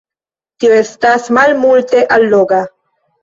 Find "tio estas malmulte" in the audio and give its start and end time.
0.63-2.01